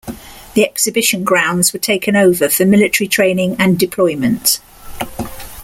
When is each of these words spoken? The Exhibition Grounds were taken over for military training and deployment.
The 0.55 0.65
Exhibition 0.65 1.23
Grounds 1.23 1.73
were 1.73 1.77
taken 1.77 2.15
over 2.15 2.49
for 2.49 2.65
military 2.65 3.07
training 3.07 3.55
and 3.59 3.77
deployment. 3.77 4.59